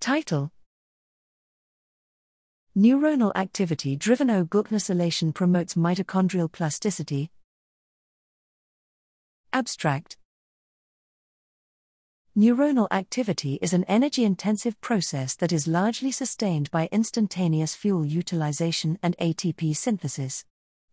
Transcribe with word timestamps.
Title 0.00 0.52
Neuronal 2.76 3.32
activity 3.34 3.96
driven 3.96 4.30
O-GlcNAcylation 4.30 5.34
promotes 5.34 5.74
mitochondrial 5.74 6.50
plasticity. 6.50 7.30
Abstract 9.52 10.16
Neuronal 12.38 12.86
activity 12.92 13.58
is 13.60 13.72
an 13.72 13.82
energy 13.84 14.22
intensive 14.22 14.80
process 14.80 15.34
that 15.34 15.52
is 15.52 15.66
largely 15.66 16.12
sustained 16.12 16.70
by 16.70 16.88
instantaneous 16.92 17.74
fuel 17.74 18.06
utilization 18.06 19.00
and 19.02 19.16
ATP 19.18 19.74
synthesis. 19.74 20.44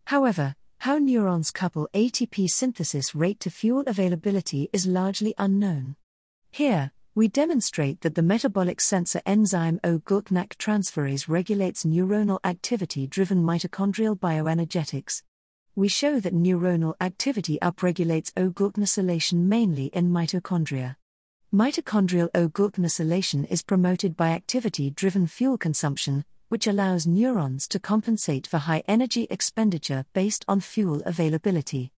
However, 0.06 0.56
how 0.78 0.98
neurons 0.98 1.52
couple 1.52 1.88
ATP 1.94 2.50
synthesis 2.50 3.14
rate 3.14 3.38
to 3.38 3.50
fuel 3.50 3.84
availability 3.86 4.68
is 4.72 4.88
largely 4.88 5.32
unknown. 5.38 5.94
Here, 6.50 6.90
we 7.16 7.28
demonstrate 7.28 8.02
that 8.02 8.14
the 8.14 8.20
metabolic 8.20 8.78
sensor 8.78 9.22
enzyme 9.24 9.80
O-GlcNAc 9.82 10.48
transferase 10.56 11.26
regulates 11.26 11.82
neuronal 11.82 12.38
activity 12.44 13.06
driven 13.06 13.42
mitochondrial 13.42 14.18
bioenergetics. 14.18 15.22
We 15.74 15.88
show 15.88 16.20
that 16.20 16.34
neuronal 16.34 16.92
activity 17.00 17.58
upregulates 17.62 18.32
O-GlcNAcylation 18.36 19.46
mainly 19.46 19.86
in 19.94 20.10
mitochondria. 20.10 20.96
Mitochondrial 21.54 22.28
O-GlcNAcylation 22.34 23.50
is 23.50 23.62
promoted 23.62 24.14
by 24.14 24.32
activity 24.32 24.90
driven 24.90 25.26
fuel 25.26 25.56
consumption, 25.56 26.22
which 26.50 26.66
allows 26.66 27.06
neurons 27.06 27.66
to 27.68 27.78
compensate 27.78 28.46
for 28.46 28.58
high 28.58 28.82
energy 28.86 29.26
expenditure 29.30 30.04
based 30.12 30.44
on 30.46 30.60
fuel 30.60 31.00
availability. 31.06 31.92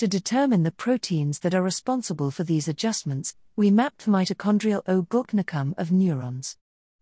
To 0.00 0.08
determine 0.08 0.62
the 0.62 0.70
proteins 0.70 1.40
that 1.40 1.54
are 1.54 1.60
responsible 1.60 2.30
for 2.30 2.42
these 2.42 2.68
adjustments, 2.68 3.34
we 3.54 3.70
mapped 3.70 4.06
mitochondrial 4.06 4.80
O-GlcNAcome 4.86 5.74
of 5.76 5.92
neurons. 5.92 6.56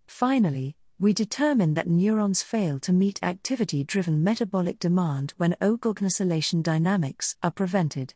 Finally, 0.08 0.74
we 0.98 1.12
determined 1.12 1.76
that 1.76 1.86
neurons 1.86 2.42
fail 2.42 2.80
to 2.80 2.92
meet 2.92 3.20
activity 3.22 3.84
driven 3.84 4.24
metabolic 4.24 4.80
demand 4.80 5.32
when 5.36 5.54
O-GlcNAcylation 5.60 6.60
dynamics 6.60 7.36
are 7.40 7.52
prevented. 7.52 8.14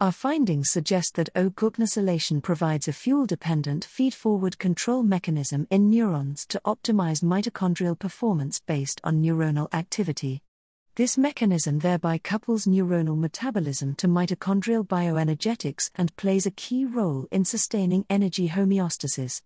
Our 0.00 0.10
findings 0.10 0.72
suggest 0.72 1.14
that 1.14 1.30
O-GlcNAcylation 1.36 2.42
provides 2.42 2.88
a 2.88 2.92
fuel 2.92 3.26
dependent 3.26 3.84
feed 3.84 4.12
forward 4.12 4.58
control 4.58 5.04
mechanism 5.04 5.68
in 5.70 5.88
neurons 5.88 6.46
to 6.46 6.60
optimize 6.64 7.22
mitochondrial 7.22 7.96
performance 7.96 8.58
based 8.58 9.00
on 9.04 9.22
neuronal 9.22 9.72
activity. 9.72 10.42
This 10.96 11.18
mechanism 11.18 11.80
thereby 11.80 12.16
couples 12.16 12.64
neuronal 12.64 13.18
metabolism 13.18 13.96
to 13.96 14.08
mitochondrial 14.08 14.86
bioenergetics 14.86 15.90
and 15.94 16.16
plays 16.16 16.46
a 16.46 16.50
key 16.50 16.86
role 16.86 17.26
in 17.30 17.44
sustaining 17.44 18.06
energy 18.08 18.48
homeostasis. 18.48 19.42